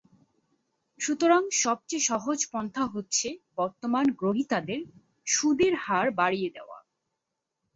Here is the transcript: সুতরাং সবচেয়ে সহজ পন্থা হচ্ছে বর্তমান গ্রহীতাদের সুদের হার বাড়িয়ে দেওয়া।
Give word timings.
সুতরাং 0.99 1.41
সবচেয়ে 1.61 2.07
সহজ 2.09 2.39
পন্থা 2.51 2.83
হচ্ছে 2.85 3.27
বর্তমান 3.55 4.05
গ্রহীতাদের 4.19 4.81
সুদের 5.27 5.73
হার 5.75 6.07
বাড়িয়ে 6.11 6.49
দেওয়া। 6.49 6.77